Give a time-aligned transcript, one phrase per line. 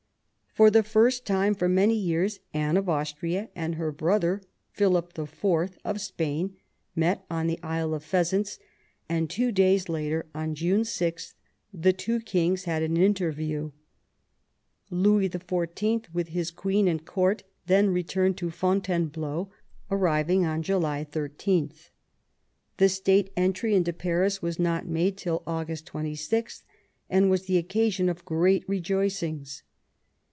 [0.53, 4.41] For the first time for many years Anne of Austria and her brother,
[4.73, 5.77] Philip IV.
[5.85, 6.57] of Spain,
[6.93, 8.59] met on the Isle of Pheasants,
[9.07, 11.35] and two days later, on June 6,
[11.73, 13.71] the two kings had an interview.
[14.89, 16.13] Louis XIV.
[16.13, 19.49] with his queen and court then returned to Fontainebleau,
[19.89, 21.71] arriving on July 13.
[22.75, 26.63] The state entry into Paris was not made till August 26,
[27.09, 29.63] and was the occasion of great rejoicings.